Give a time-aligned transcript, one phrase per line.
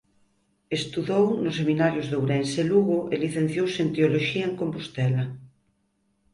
[0.79, 5.23] Estudou nos Seminarios de Ourense e Lugo e licenciouse en teoloxía en Compostela.